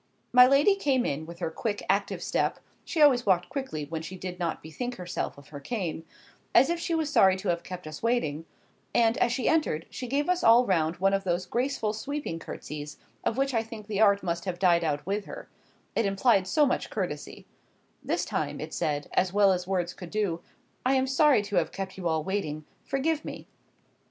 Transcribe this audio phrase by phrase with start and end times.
[0.33, 4.39] My lady came in, with her quick active step—she always walked quickly when she did
[4.39, 9.17] not bethink herself of her cane—as if she was sorry to have us kept waiting—and,
[9.19, 13.37] as she entered, she gave us all round one of those graceful sweeping curtsies, of
[13.37, 18.25] which I think the art must have died out with her,—it implied so much courtesy;—this
[18.25, 20.41] time it said, as well as words could do,
[20.83, 23.45] "I am sorry to have kept you all waiting,—forgive me."